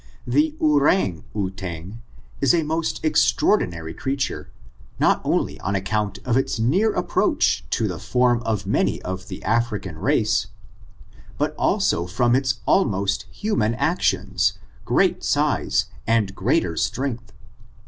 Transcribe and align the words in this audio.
The 0.25 0.55
ourang 0.59 1.25
outang 1.35 1.99
is 2.41 2.55
a 2.55 2.63
most 2.63 3.05
extraordinary 3.05 3.93
crea 3.93 4.15
ture, 4.17 4.49
not 4.97 5.21
only 5.23 5.59
on 5.59 5.75
account 5.75 6.17
of 6.25 6.35
its 6.35 6.57
near 6.57 6.91
approach 6.91 7.63
to 7.69 7.87
the 7.87 7.99
form 7.99 8.41
of 8.41 8.65
many 8.65 8.99
of 9.03 9.27
the 9.27 9.43
African 9.43 9.99
race, 9.99 10.47
but 11.37 11.55
also 11.55 12.07
from 12.07 12.35
its 12.35 12.61
almost 12.65 13.27
human 13.29 13.75
actions, 13.75 14.53
great 14.85 15.23
size, 15.23 15.85
and 16.07 16.33
greater 16.33 16.75
strength. 16.75 17.31